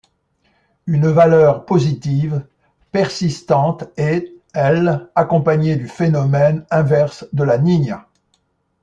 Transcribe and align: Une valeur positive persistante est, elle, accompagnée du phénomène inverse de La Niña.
Une 0.87 1.09
valeur 1.09 1.63
positive 1.63 2.43
persistante 2.91 3.83
est, 3.97 4.33
elle, 4.51 5.07
accompagnée 5.13 5.75
du 5.75 5.87
phénomène 5.87 6.65
inverse 6.71 7.27
de 7.33 7.43
La 7.43 7.59
Niña. 7.59 8.07